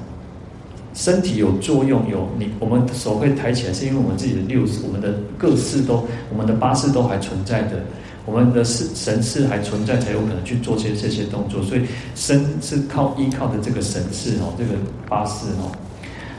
[0.93, 7.79] 身体有作用，有你，我们手会抬起来，是因为我们自己的六识，我们的各识都，我们的八识都还存在的，
[8.27, 11.63] 我们的识神识还存在，才有可能去做些这些动作。
[11.63, 11.83] 所以
[12.17, 14.73] 身是靠依靠的这个神识哦，这个
[15.09, 15.71] 八识哦。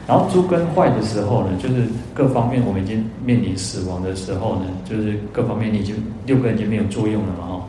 [0.06, 7.64] 然后猪根坏的时候呢，就是各方面我们已经面临死亡的时候呢，就是各方面你已经六根已经没有作用了嘛哈。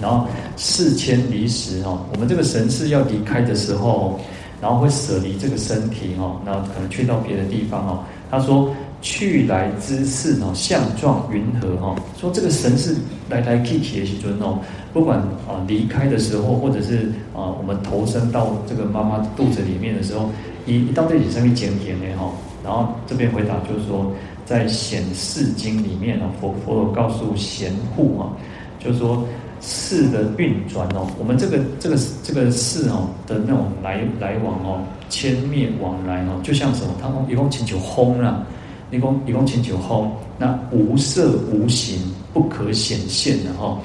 [0.00, 4.20] 然后四千离时哈，我们这个神是要离开的时候。
[4.60, 7.98] 然后会舍离这个身体哈，那可能去到别的地方哦。
[8.30, 11.94] 他说去来之势哦，相状云何哈？
[12.16, 12.94] 说这个神是
[13.28, 14.58] 来来去去的时阵哦，
[14.90, 20.30] 不管啊离开的时候，或者是啊我们投身到这个妈妈肚子里面的时候，
[20.66, 22.30] 一一到这里上面讲点呢哈。
[22.64, 24.12] 然后这边回答就是说，
[24.44, 28.32] 在显示经里面啊，佛佛告诉贤护啊，
[28.78, 29.24] 就是说。
[29.66, 36.92] 识的运转哦，我们这个这个这个识哦的那种来来往哦，千灭往来哦，就像什么？
[37.00, 38.46] 他说一共请求空啊，
[38.90, 41.98] 一共一共请求轰，那无色无形
[42.34, 43.78] 不可显现的哈。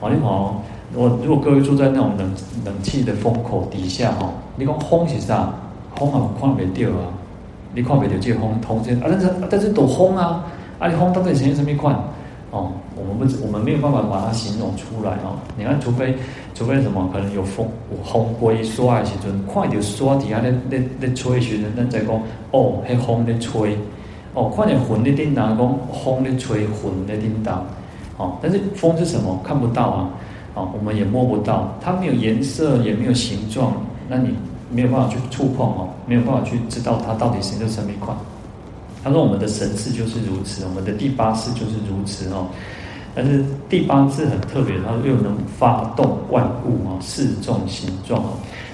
[0.00, 2.32] 好，你好，我如果各位住在那种冷
[2.64, 5.52] 冷气的风口底下哈，你讲风是啥？
[5.96, 7.08] 风啊，看不到啊，
[7.74, 10.44] 你看不到这个风通这啊，但是但是都风啊，
[10.78, 11.96] 啊，你风到底呈现什么款？
[12.52, 15.36] 哦，我们不，我们没有办法把它形容出来哦。
[15.58, 16.14] 你看，除非
[16.54, 22.14] 除非什么，可能有风，有风刮刷的时阵，看到刷底下咧咧咧吹的时阵，咱再讲
[22.52, 23.76] 哦，迄风咧吹。
[24.32, 27.66] 哦，看见云咧叮当，讲风咧吹，云咧叮当。
[28.16, 29.38] 哦，但是风是什么？
[29.44, 30.08] 看不到啊。
[30.54, 33.72] 哦，我们也摸不到，它没有颜色，也没有形状，
[34.08, 34.34] 那你
[34.70, 38.16] 没有办法去触碰哦，没有办法去知道它到底谁是什么款。
[39.04, 42.48] 他说：“我们的神智就是如此，我们的第八识就是如此哦。
[43.14, 48.30] 但是第八识很特别，它又能发动万物啊，示众形状哦。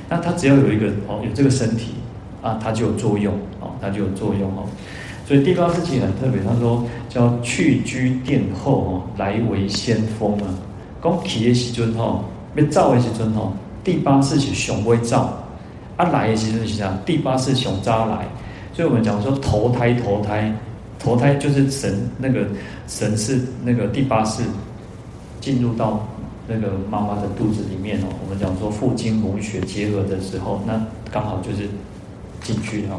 [0.09, 1.92] 那它只要有一个哦，有这个身体
[2.40, 4.64] 啊，它就有作用哦，它就有作用哦。
[5.26, 6.42] 所以第八次其实很特别。
[6.42, 10.48] 他说叫去居殿后哦，来为先锋啊。
[11.02, 12.24] 讲起的时阵吼，
[12.57, 13.52] 要走的时阵吼，
[13.85, 15.31] 第八识是上尾走，
[16.03, 16.93] 啊来的时阵是啥？
[17.07, 18.27] 第八识上早来。”
[18.75, 20.51] 所以我们讲说投胎，投胎，
[20.99, 22.47] 投胎就是神那个
[22.88, 24.43] 神是那个第八世
[25.43, 26.09] 进入到
[26.49, 28.07] 那个妈妈的肚子里面哦。
[28.25, 31.69] 我们讲说父精母血结合的时候，那刚好就是
[32.41, 32.97] 进去哦。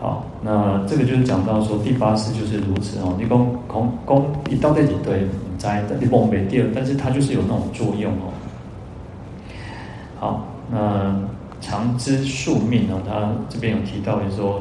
[0.00, 3.16] 好，那这个就是讲到说第八世就是如此哦。
[3.18, 3.30] 你讲
[3.66, 5.26] 空空一到这里对
[5.58, 8.30] 在你忘没掉，但是它就是有那种作用哦。
[10.20, 11.28] 好，那。
[11.60, 14.60] 常知宿命哦，他这边有提到，就是说，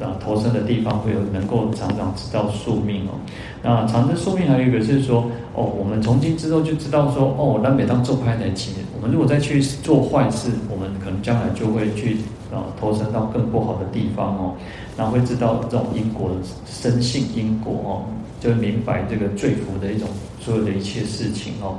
[0.00, 3.18] 啊，投生的地方会有能够常常知道宿命哦。
[3.62, 12.18] 那常知宿命还有一个是说，哦，我们从今之后就知道说，哦，那每当做拍台期，我们如果再去做坏事，我们可能将来就会去
[12.52, 14.54] 啊投生到更不好的地方哦。
[14.96, 17.90] 然后会知道这种因果的深信因果哦，
[18.40, 20.08] 就会明白这个罪福的一种
[20.40, 21.78] 所有的一切事情哦。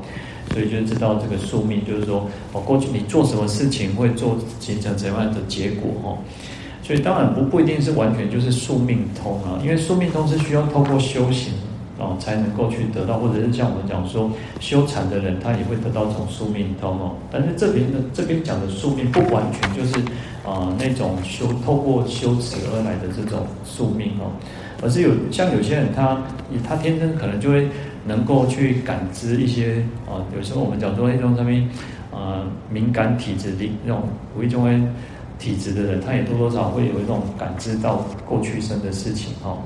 [0.57, 6.17] 所以就知道这个宿命，就是说，哦，过去你做什么事情会做形成怎样的结果哦。
[6.81, 11.53] 所以当然不不一定是完全就是宿命通啊，因为宿命通是需要透过修行
[11.99, 17.11] 哦才能够去得到，或者是像我们讲说修禅的人，他也会得到这种宿命通哦。
[17.31, 19.99] 但是这边的这边讲的宿命不完全就是
[20.43, 24.31] 啊、那种修透过修持而来的这种宿命哦，
[24.81, 26.17] 而是有像有些人他
[26.67, 27.69] 他天生可能就会。
[28.07, 31.69] 能够去感知一些啊，有时候我们讲说那种上面
[32.11, 34.03] 啊敏感体质的那种
[34.35, 34.65] 无意中
[35.37, 39.59] 体质的人，他也多多少少会有一种感知到过去生的事情哦。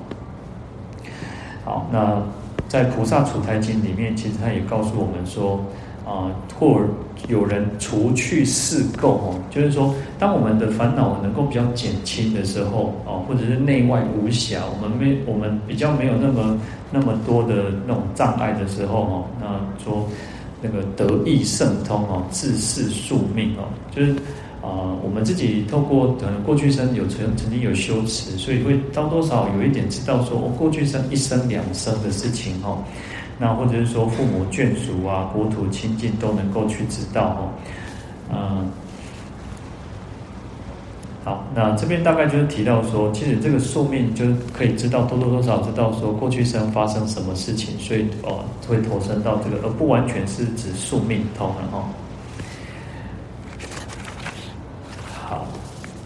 [1.63, 2.21] 好，那
[2.67, 5.63] 在《菩萨处胎经》里面，其实他也告诉我们说
[6.05, 6.81] 啊，或
[7.27, 16.57] 有人除去事垢哦，就是说，当我们的烦恼能够比较减轻的时候啊，或者是内外无暇，我们没我们比较没有那么。
[16.93, 20.05] 那么多的那种障碍的时候，哈，那说
[20.61, 23.63] 那个得意胜通哦，自是宿命哦，
[23.95, 24.11] 就是
[24.61, 32.83] 啊、我们自己透过可能过去生有曾曾经有修持，所以会多多少有一点知道说，哦，过去生一生两生的事情哦，
[33.41, 37.49] 那或者是说父母眷属啊、国土亲近都能够去知道哦，
[38.31, 38.71] 嗯、
[41.25, 44.25] 好，那这边大概就是提到说，其实这个宿命就
[44.55, 51.89] 可以知道多多少少知道说过去生发生什么事情，所以哦会投生到这个，而不完全是指宿命通了哈。
[55.25, 55.47] 好，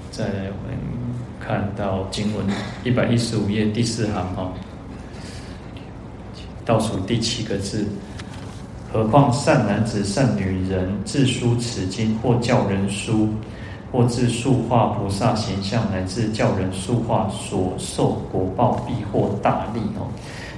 [0.09, 0.79] 再来我们
[1.45, 2.45] 看到经文
[2.85, 4.53] 一百一十五页第四行哈，
[6.65, 7.85] 倒数第七个字，
[8.91, 13.29] 何况善男子善女人自书此经或教人书。
[13.91, 20.11] 或自塑化菩萨形象，乃至教人塑化所受果报，必获大利哦。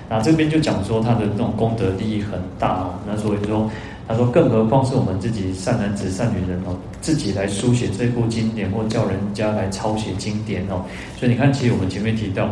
[0.10, 2.96] 那这边就讲说他的那种功德利益很大哦。
[3.06, 3.70] 那所以说，
[4.08, 10.82] 他说，更何况是我们自己善男子善女人哦，自己来书写这部经典，或叫人家来抄写经典哦。
[11.20, 12.50] 所以你看，其实我们前面提到，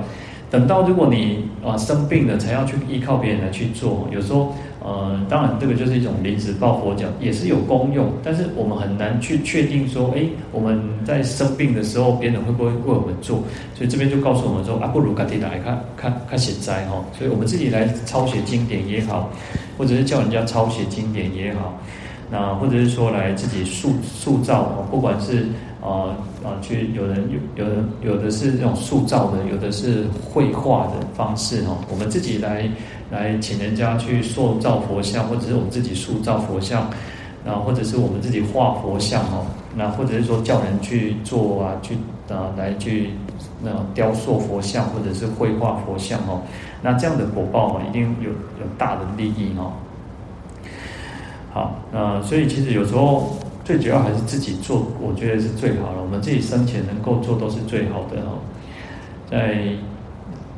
[0.55, 4.55] 等到如果你啊生病了，才要去依靠别人来去做，有时候。
[4.87, 8.07] 呃，当然，这个就是一种临时抱佛脚，也是有功用。
[8.23, 13.37] 但是我们很难去确定说，哎，我们在生病的时候，别人会不会为我们做？
[13.73, 17.03] 所以这边就告诉我们说，啊，不如赶紧来看看看写斋哈。
[17.17, 19.31] 所以我们自己来抄写经典也好，
[19.75, 21.73] 或者是叫人家抄写经典也好，
[22.29, 25.47] 那或者是说来自己塑塑造，不管是
[25.85, 32.69] 啊啊，去有人有有人有的是这种塑造的，有的是绘画的方式哈，我们自己来。
[33.11, 36.89] 来请人家去塑造佛像，或者是我们自己塑造佛像，
[37.45, 39.45] 然后或者是我们自己画佛像哦，
[39.75, 41.95] 那或者是说叫人去做啊，去
[42.33, 43.11] 啊来去
[43.63, 46.41] 那雕塑佛像，或者是绘画佛像哦，
[46.81, 49.71] 那这样的果报哦，一定有有大的利益哦。
[51.53, 56.01] 好，那所以其实有时候最主要还是自己做，我觉得是最好了。
[56.01, 58.39] 我们自己生前能够做都是最好的哦，
[59.29, 59.75] 在。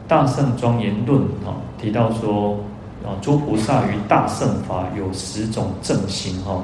[0.10, 2.58] 大圣庄严论啊，提到说
[3.04, 6.64] 啊，诸菩萨于大圣法有十种正行哈，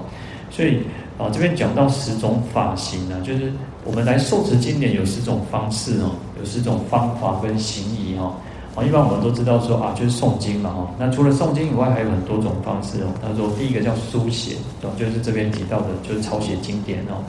[0.50, 0.80] 所以
[1.18, 3.52] 啊这边讲到十种法行呢，就是
[3.84, 8.34] 我们来受持经典有十种方式哦，有十种方法跟行仪哈。
[8.82, 10.90] 一般我们都知道说啊，就是诵经嘛哈。
[10.98, 13.08] 那除了诵经以外，还有很多种方式哦。
[13.22, 17.22] 他说第一个叫书写，哦就是这边提到的，就是抄写经典哦。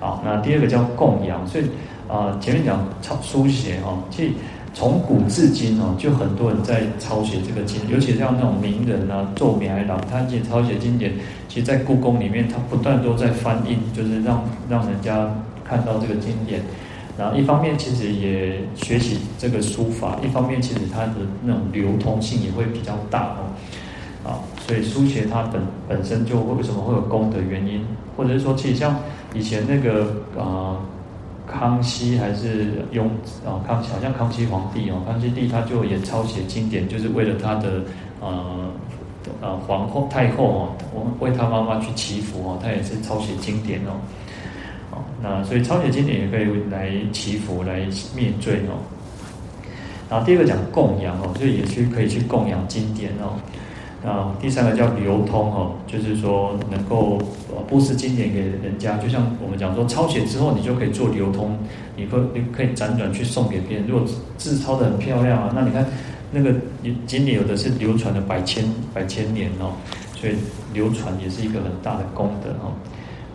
[0.00, 1.64] 好，那第二个叫供养，所以
[2.08, 4.32] 啊前面讲抄书写哈，其实。
[4.76, 11.12] 从古至今哦，就很多人在抄写这个经，尤其像那种名人啊、做名来郎，他也抄写经典。
[11.48, 15.32] 其实，在故宫里面，他不断都在翻印，就是让让人家
[15.64, 16.60] 看到这个经典。
[17.18, 24.28] 然后，一方面其实也学习这个书法，一方面其实它的那种流通性也会比较大哦。
[24.28, 27.84] 啊，所以书写它本本身就为什么会有功德原因，
[28.16, 28.96] 或者是说，其实像
[29.34, 30.76] 以前那个啊。
[31.46, 33.06] 康熙还是雍
[33.46, 33.60] 啊？
[33.66, 37.82] 康熙好像康熙皇帝哦，康熙帝他就也抄写经典，就是为了他的
[38.18, 38.70] 呃
[39.42, 43.92] 呃皇后太后哦，为他妈妈去祈福哦，他也是抄写经典哦。
[45.22, 47.80] 那所以抄写经典也可以来祈福来
[48.14, 48.78] 灭罪哦。
[50.10, 53.34] 然后第二个讲供养哦，就也去可以去供养经典哦。
[54.06, 61.58] 啊，第三个叫流通哦，就是说能够呃布施经典给人家，就像我们讲说抄写之后，你就可以做流通，
[61.96, 63.86] 你可你可以辗转去送给别人。
[63.88, 65.86] 如果字抄的很漂亮啊，那你看
[66.30, 66.52] 那个
[67.06, 69.72] 经典有的是流传了百千百千年哦，
[70.14, 70.34] 所以
[70.74, 72.76] 流传也是一个很大的功德哦。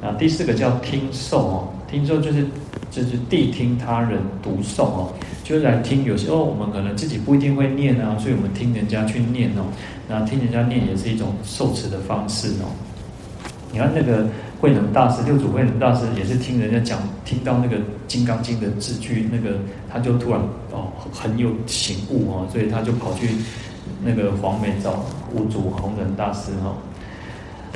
[0.02, 2.46] 那第四个叫听诵哦，听诵就是
[2.90, 6.04] 就是谛听他人读诵哦，就是来听。
[6.06, 9.66] 有时候我们可能自己不一定会念啊，所以我们听人家去念哦。
[10.08, 12.72] 那听人家念也是一种受持的方式哦。
[13.72, 14.26] 你看那个
[14.60, 19.58] 慧能大师，六祖慧能大师也是听人家讲，听到那个《金刚经》的字句，那个
[19.92, 20.40] 他就突然
[20.72, 23.30] 哦很有醒悟哦，所以他就跑去
[24.04, 26.74] 那个黄梅找五祖弘忍大师哈。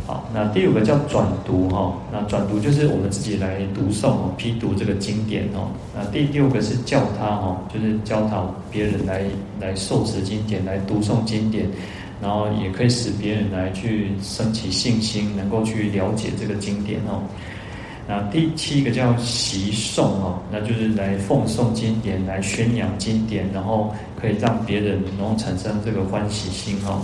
[0.06, 5.72] 好，那第五个叫转读哈，那转读就是我们自己来读诵哦，批读这个经典哦。
[5.96, 9.23] 那第六个是教他哈，就是教导别人来
[9.62, 11.65] 来受持经典，来读诵经典，
[12.21, 17.23] 然后也可以使别人来去升起信心，能够去了解这个经典哦。
[18.06, 27.02] 那第七个叫习诵哦，那就是来奉诵经典，来宣扬经典，然后可以让别人能够产生这个欢喜心哦。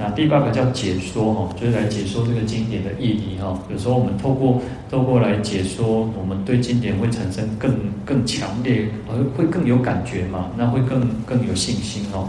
[0.00, 3.58] 那第八个叫解说哈，就是来解说这个经典的意义哈。
[3.68, 7.74] 有时候我们透过透过来解说，我们对经典会产生更
[8.04, 12.28] 更强烈，而会更有感觉嘛，那会更更有信心哦。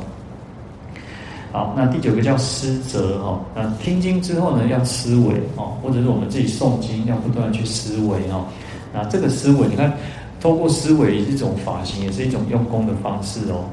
[1.52, 8.46] 好，那第九个叫思择哈，那听经之后呢，要思维哦，或者是我们自己诵经要不断去思维哦。
[8.92, 9.96] 那这个思维，你看，
[10.42, 13.66] 透过思维是一种法行，也是一种用功的方式哦。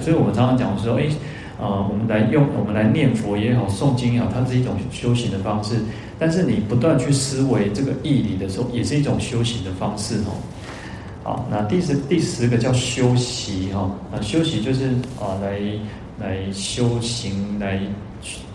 [0.00, 1.06] 所以我们常常讲说，哎，
[1.62, 5.76] 呃，我们来用，我们来念佛也好，诵经也好，它是一种修行的方式。
[6.18, 10.34] 但是你不断去思维这个义理的时候，也是一种修行的方式哦。
[11.22, 14.88] 好，那第十第十个叫修习哈，那修习就是
[15.20, 15.58] 啊来。
[16.20, 17.80] 来修行，来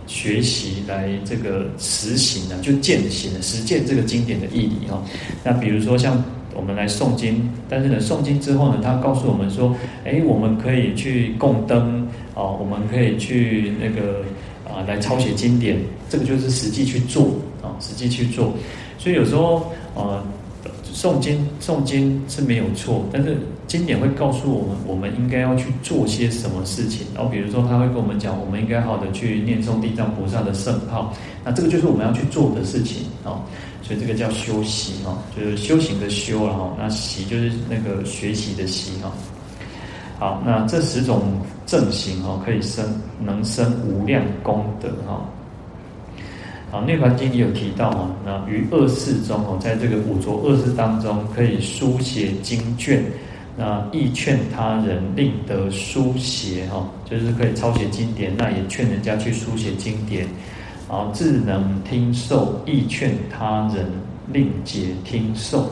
[0.06, 5.04] 学习，来这个实行的，就践行实践这个经典的义理哈。
[5.44, 6.24] 那比如说像
[6.56, 12.08] 我们来诵经，但是呢，诵经之后呢，他告诉我们说，哎，我们可以去供灯
[12.38, 14.24] 啊，我们可以去那个
[14.70, 15.78] 啊来抄写经典，
[16.08, 17.30] 这个就是实际去做
[17.64, 18.54] 啊，实际去做。
[19.00, 20.24] 所以有时候啊。
[20.94, 27.06] 诵经诵经是没有错，但是经典会告诉我们，我们应该要去做些什么事情。
[27.14, 31.14] 然后比如说，他会跟我们讲，我们应该好的去念诵地藏菩萨的圣号。
[31.44, 33.46] 那这个就是我们要去做的事情啊。
[33.84, 36.76] 所以这个叫修习啊，就是修行的修了哈。
[36.80, 39.12] 那习就是那个学习的习哈。
[40.20, 41.22] 好，那这十种
[41.68, 42.84] 正行哦，可以生
[43.24, 45.24] 能生无量功德哈。
[46.72, 53.04] 好，《涅槃经》也有提到啊，那于恶世中哦，在这个五浊恶世当中，可以书写经卷，
[53.56, 60.28] 那亦劝他人令得书写哈，就是可以抄写经典，那也劝人家去书写经典，
[60.90, 63.86] 然后自能听受，亦劝他人
[64.34, 65.70] 令解听受，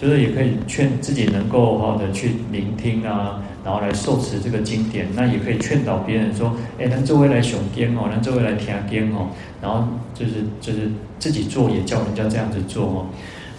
[0.00, 3.42] 就是也可以劝自己能够好好的去聆听啊。
[3.70, 9.28] 然后来受持这个经典，那也可以劝导别人说：“哎，咱这位来雄经哦，咱这位来听经哦。”
[9.62, 10.90] 然后就是就是
[11.20, 13.06] 自己做，也叫人家这样子做哦。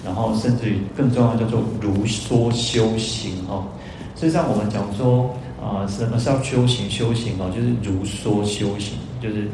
[0.03, 3.64] 然后甚至于更重要叫做如说修行哦。
[4.18, 5.34] 实际上我们讲说
[5.64, 6.89] 啊，什么是要修行？
[6.89, 9.47] 修行哦，就是如说修行，就是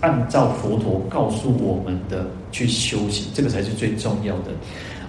[0.00, 4.50] 按照佛陀告诉我们的去修行，这个才是最重要的。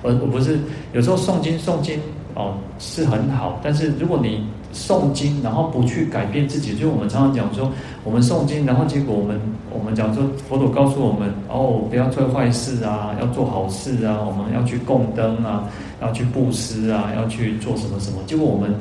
[0.01, 0.60] 而我不是
[0.93, 1.99] 有时候诵经诵经
[2.36, 7.71] 哦是很好，但是如果你诵经，然后不去改变自己，就我们常常讲说，
[8.03, 15.69] 我们诵经，然后结果我们我们讲说，佛陀告诉我们，哦，不要做坏事啊，要做好事啊，我们要去供灯啊，
[16.01, 18.74] 要去布施啊，要去做什么什么，结果我们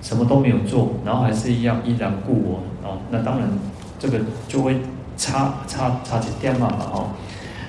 [0.00, 3.48] 什么都没有做，然后还是一样依然故我啊，那当然
[3.98, 4.76] 这个就会
[5.16, 7.06] 差差差几点嘛嘛哦，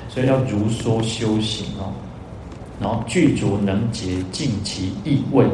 [0.09, 1.91] 所以要如说修行哦，
[2.79, 5.45] 然后具足能解尽其意味。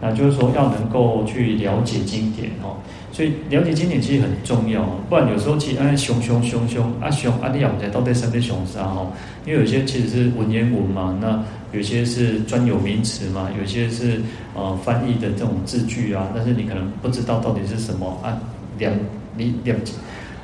[0.00, 2.76] 那就是说，要能够去了解经典哦，
[3.10, 9.10] 所以了解经典其实很重要，不然有时候其实啊，熊熊熊熊啊熊啊，你也不知道到底什么熊啥哦，
[9.44, 11.42] 因为有些其实是文言文嘛，那
[11.72, 14.20] 有些是专有名词嘛，有些是
[14.54, 18.38] 呃翻译的这种字句啊，但是你可能不知道到底是什么啊，
[18.78, 18.92] 两
[19.36, 19.76] 你两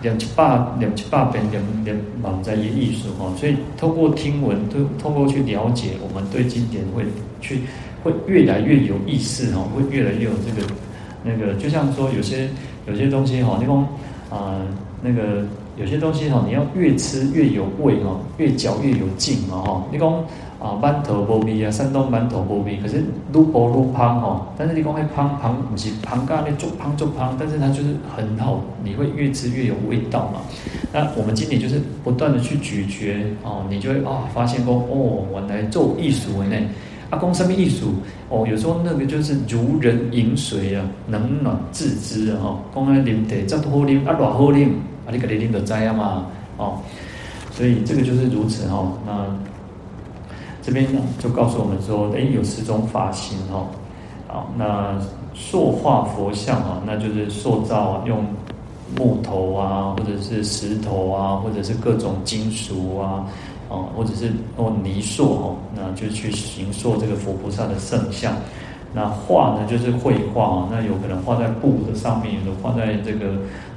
[0.05, 7.03] 两七八两七八遍两两满在一艺术哈，所以透过听闻，都透过去了解，我们对经典会
[7.41, 7.63] 去。
[8.05, 10.69] 会越来越有意思哈，会越来越有这个
[11.25, 12.51] 那个，就像说有些
[12.87, 13.75] 有些东西哈，你讲
[14.29, 14.61] 啊
[15.01, 15.43] 那个
[15.79, 19.85] 有些东西哈，你要越吃越有味哈，越嚼越有劲嘛哈。
[19.91, 20.23] 你讲
[20.65, 23.05] 啊馒头波米啊，山东馒头波米，可是
[23.35, 24.47] 卤薄卤香哈。
[24.57, 30.41] 但是你讲那胖胖不是胖咖喱做胖做胖，但是它就是很好，你会越吃越有味道嘛。
[30.91, 36.57] 那我们今天就是不断的去咀嚼哦，你就会啊发现说哦，原来做艺术呢。
[37.11, 37.93] 啊公什么艺术
[38.31, 38.47] 哦？
[38.51, 42.41] 有时候那个就是如人饮水啊，冷暖自知啊！
[42.43, 44.69] 哈，公安啉得这多好啉，啊，多好啉，
[45.07, 46.27] 啊，你肯定啉得知啊嘛！
[46.57, 46.79] 哦，
[47.53, 48.91] 所以这个就是如此哈。
[49.07, 49.13] 那
[50.65, 53.67] 这边呢，就告诉我们说，哎，有十种法行哈。
[54.27, 54.99] 好，那
[55.35, 58.25] 塑化佛像啊，那就是塑造用
[58.97, 63.27] 木头啊，或者是石头啊，或者是各种金属啊。
[63.67, 68.37] 啊，或者是哦泥塑哦，那就去形塑这个佛菩萨的圣像。
[68.93, 73.33] 那画呢，就是绘画哦，那有可能画在布的上面，有的画在这个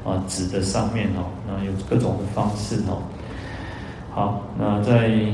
[0.06, 1.24] 啊纸的上面哦。
[1.48, 3.00] 那有各种的方式哦。
[4.14, 5.08] 好，那在《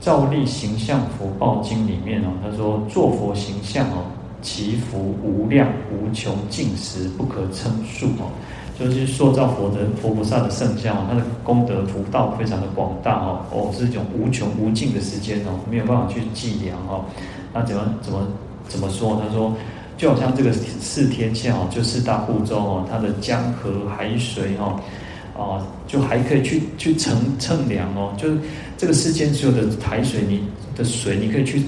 [0.00, 4.02] 造立形象福报经》里面哦，他说做佛形象哦，
[4.40, 8.32] 其福无量无穷尽时，不可称数哦。
[8.78, 17.04] 就是塑造佛的佛菩萨的圣像，哦，他的功德福道非常的广大哦，哦是一种无穷无尽的时间哦，没有办法去计量哦。
[17.52, 18.26] 那怎么怎么
[18.68, 19.20] 怎么说？
[19.22, 19.52] 他说，
[19.98, 24.80] 就好像这个四天下哦，就四大部洲哦，它的江河海水哦，
[25.36, 28.12] 啊，就还可以去去称称量哦。
[28.16, 28.38] 就是
[28.76, 30.42] 这个世间所有的海水，你
[30.76, 31.62] 的水你可以去，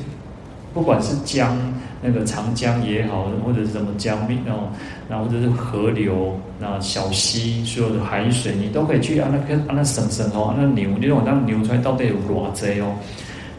[0.75, 1.57] 不管是江
[2.03, 4.69] 那个长江也好，或者是什么江面哦，
[5.09, 12.95] 那或者是河流、那小溪，所有的海水，你都可以去啊，那跟啊那省省哦，那牛，你让那牛出来到底有多少哦？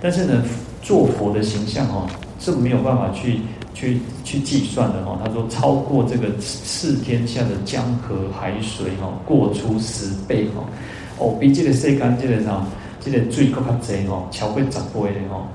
[0.01, 0.43] 但是呢，
[0.81, 2.05] 做佛的形象哦，
[2.39, 3.39] 是没有办法去
[3.73, 5.17] 去去计算的哦。
[5.23, 10.65] 他说，超过这个四天下的江河海水哦，过出十倍哦，
[11.17, 12.65] 哦，比这个世间这个啥，
[12.99, 15.47] 这个水更加多哦，超过十倍的哦。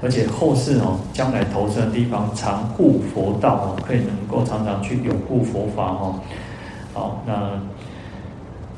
[0.00, 6.20] 而且后世哦，将来投生的地方常护佛道哦，可以能够常常去拥护佛法哦。
[6.94, 7.60] 好，那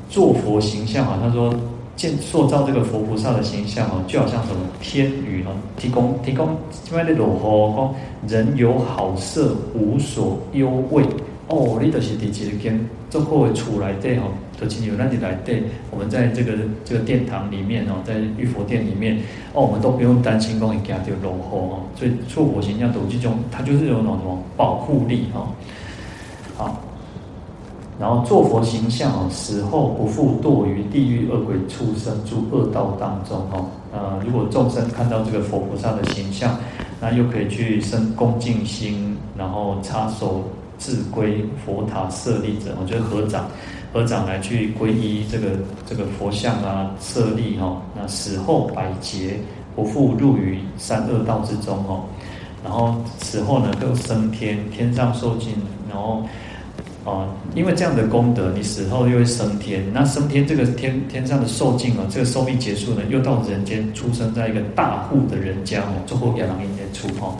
[0.09, 1.53] 做佛形象啊，他说
[1.95, 6.57] 建塑造这个佛菩萨的形象哦，就好像什么天雨哦，提供提供
[6.89, 11.03] 另外的落雨，讲人有好色，无所忧畏
[11.47, 12.79] 哦，你就是第几天
[13.09, 14.23] 最后会出来对哦。
[14.59, 16.53] 都请有那里来对，我们在这个
[16.85, 19.17] 这个殿堂里面哦，在玉佛殿里面
[19.53, 25.47] 哦，我们都不用担心讲给他丢落后哦，所以做佛形象都这种，它就是有那种什么保护力哈。
[26.57, 26.79] 好，
[28.01, 33.67] 然后做佛形象哦，死后不复堕于地狱恶鬼畜生诸恶道当中哦。
[33.93, 36.57] 呃，如果众生看到这个佛菩萨的形象，
[36.99, 40.41] 那又可以去生恭敬心，然后插手
[40.79, 43.45] 自归佛塔舍利者，我觉得合掌。
[43.93, 45.49] 合掌来去皈依这个
[45.85, 49.37] 这个佛像啊，舍利哈，那死后百劫
[49.75, 52.05] 不复入于三恶道之中哦，
[52.63, 55.53] 然后死后呢，更升天，天上受尽，
[55.89, 56.23] 然后
[57.03, 57.25] 啊，
[57.55, 67.35] 因为这样的功德，你死后又会升天，那升天这个天天上的受尽啊，这个寿命结束呢，又到人间出生在一个大户的人家哦，最后要让人间出哦。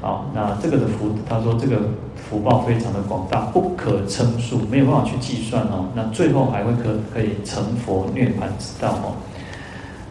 [0.00, 1.80] 好，那这个的福，他说这个
[2.16, 5.86] 福报非常的广大，不可称数，没有办法去计算哦。
[5.94, 9.16] 那最后还会可可以成佛涅槃之道哦。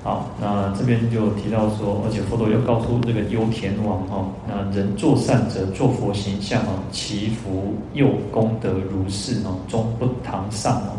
[0.05, 10.93] 好，那这边就提到说，而且佛陀又告诉这个优田王哦，那人做善者，做佛形象哦，祈福又功德如是哦，终不唐上哦。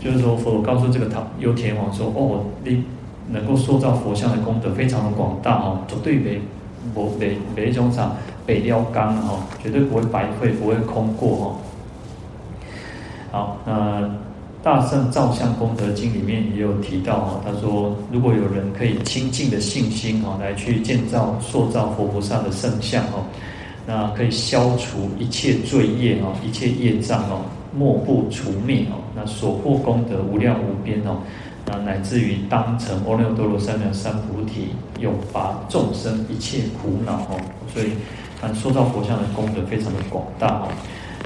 [0.00, 2.82] 就是说，佛陀告诉这个唐优田王说，哦，你
[3.28, 6.40] 能够塑造佛像的功德非常的广大哦，绝对没。
[6.94, 11.56] 不，每每一种场北料钢哈，绝对不会白费，不会空过哈。
[13.30, 14.08] 好，那
[14.62, 23.24] 大圣造像功德经里面也有提到哈，他说如果有人可以清净的信心哈，来去建造塑造佛菩萨的圣像哦，
[23.86, 27.40] 那可以消除一切罪业哦，一切业障哦，
[27.72, 31.18] 莫不除灭哦，那所获功德无量无边哦。
[31.70, 37.38] 啊，乃至于当成阿耨多罗三藐三菩提，永拔众生一切苦恼哦。
[37.74, 37.88] 所以，
[38.40, 40.68] 啊，塑造佛像的功德非常的广大哦。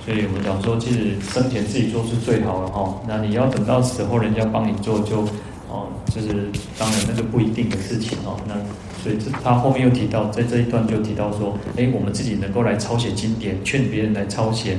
[0.05, 3.01] 所以我们讲说，其实生前自己做是最好的哈。
[3.07, 5.23] 那你要等到死后人家帮你做，就
[5.69, 8.37] 哦，就是当然那个不一定的事情哦。
[8.47, 8.55] 那
[9.03, 14.77] 所以这他后面又提到，在这一段就提到说，哎，我们自己能够来抄写经典，劝别人来抄写。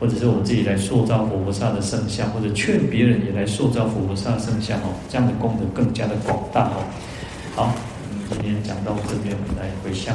[0.00, 6.82] 或者是我们自己来塑造佛菩萨的圣像，或者劝别人也来塑造佛菩萨圣像哦，这样的功德更加的广大哦。
[7.54, 7.72] 好，
[8.28, 10.14] 我们今天讲到这边，我们来回向。